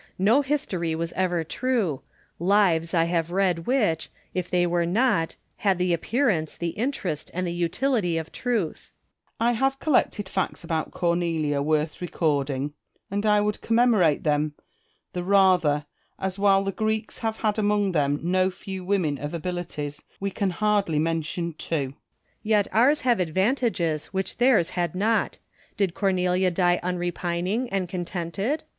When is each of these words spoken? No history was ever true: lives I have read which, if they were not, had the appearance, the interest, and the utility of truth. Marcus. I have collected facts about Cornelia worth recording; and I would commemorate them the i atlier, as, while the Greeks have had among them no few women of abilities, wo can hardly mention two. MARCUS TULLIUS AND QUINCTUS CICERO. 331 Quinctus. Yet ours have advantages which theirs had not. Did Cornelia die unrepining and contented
No 0.17 0.41
history 0.41 0.95
was 0.95 1.13
ever 1.13 1.43
true: 1.43 2.01
lives 2.39 2.91
I 2.95 3.03
have 3.03 3.29
read 3.29 3.67
which, 3.67 4.09
if 4.33 4.49
they 4.49 4.65
were 4.65 4.87
not, 4.87 5.35
had 5.57 5.77
the 5.77 5.93
appearance, 5.93 6.57
the 6.57 6.69
interest, 6.69 7.29
and 7.35 7.45
the 7.45 7.53
utility 7.53 8.17
of 8.17 8.31
truth. 8.31 8.89
Marcus. 9.39 9.39
I 9.41 9.51
have 9.51 9.79
collected 9.79 10.27
facts 10.27 10.63
about 10.63 10.89
Cornelia 10.89 11.61
worth 11.61 12.01
recording; 12.01 12.73
and 13.11 13.27
I 13.27 13.41
would 13.41 13.61
commemorate 13.61 14.23
them 14.23 14.55
the 15.13 15.21
i 15.21 15.23
atlier, 15.55 15.85
as, 16.17 16.39
while 16.39 16.63
the 16.63 16.71
Greeks 16.71 17.19
have 17.19 17.37
had 17.37 17.59
among 17.59 17.91
them 17.91 18.19
no 18.23 18.49
few 18.49 18.83
women 18.83 19.19
of 19.19 19.35
abilities, 19.35 20.03
wo 20.19 20.31
can 20.31 20.49
hardly 20.49 20.97
mention 20.97 21.53
two. 21.53 21.93
MARCUS 21.93 21.93
TULLIUS 21.93 21.93
AND 21.93 21.93
QUINCTUS 21.93 22.39
CICERO. 22.41 22.43
331 22.43 22.43
Quinctus. 22.43 22.49
Yet 22.49 22.67
ours 22.73 23.01
have 23.01 23.19
advantages 23.19 24.05
which 24.07 24.37
theirs 24.37 24.69
had 24.71 24.95
not. 24.95 25.37
Did 25.77 25.93
Cornelia 25.93 26.49
die 26.49 26.79
unrepining 26.81 27.69
and 27.71 27.87
contented 27.87 28.63